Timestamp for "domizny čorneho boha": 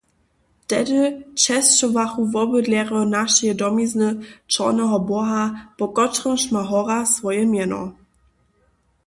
3.63-5.41